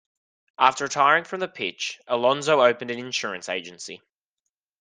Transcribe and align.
After 0.57 0.85
retiring 0.85 1.25
from 1.25 1.41
the 1.41 1.47
pitch, 1.47 1.99
Alonso 2.07 2.59
opened 2.61 2.89
an 2.89 2.97
insurance 2.97 3.47
agency. 3.47 4.01